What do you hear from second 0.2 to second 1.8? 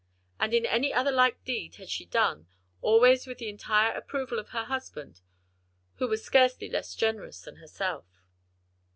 And in any another like deed